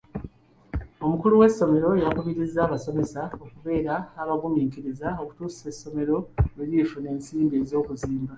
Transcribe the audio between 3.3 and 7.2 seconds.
okubeera abaguminkiriza okutuusa essomero lwe lifuna